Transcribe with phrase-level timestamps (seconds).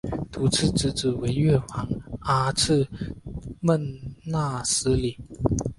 [0.31, 1.87] 秃剌之子为越王
[2.21, 2.83] 阿剌
[3.61, 5.15] 忒纳失里。